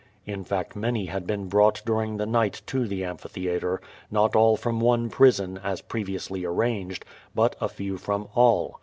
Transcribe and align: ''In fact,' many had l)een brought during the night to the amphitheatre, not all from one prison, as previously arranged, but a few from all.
''In 0.35 0.43
fact,' 0.43 0.75
many 0.75 1.05
had 1.05 1.27
l)een 1.27 1.47
brought 1.47 1.83
during 1.85 2.17
the 2.17 2.25
night 2.25 2.63
to 2.65 2.87
the 2.87 3.03
amphitheatre, 3.03 3.79
not 4.09 4.35
all 4.35 4.57
from 4.57 4.79
one 4.79 5.11
prison, 5.11 5.59
as 5.63 5.79
previously 5.81 6.43
arranged, 6.43 7.05
but 7.35 7.55
a 7.61 7.69
few 7.69 7.99
from 7.99 8.27
all. 8.33 8.79